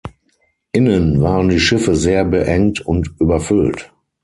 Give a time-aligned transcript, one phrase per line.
[0.71, 3.93] Innen waren die Schiffe sehr beengt und überfüllt.